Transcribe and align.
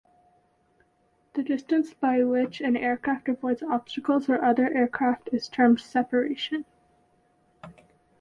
The 1.35 1.43
distance 1.43 1.93
by 1.93 2.23
which 2.23 2.59
an 2.59 2.75
aircraft 2.75 3.29
avoids 3.29 3.61
obstacles 3.61 4.29
or 4.29 4.43
other 4.43 4.67
aircraft 4.75 5.29
is 5.31 5.47
termed 5.47 5.79
"separation". 5.79 6.65